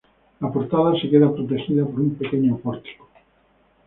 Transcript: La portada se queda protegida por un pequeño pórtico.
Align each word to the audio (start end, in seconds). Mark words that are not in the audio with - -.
La 0.39 0.51
portada 0.51 0.99
se 0.99 1.07
queda 1.11 1.31
protegida 1.31 1.85
por 1.85 1.99
un 1.99 2.15
pequeño 2.15 2.57
pórtico. 2.57 3.07